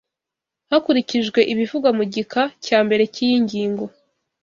[0.69, 3.83] hakurikijwe ibivugwa mu gika cya mbere cy’ iyi ngingo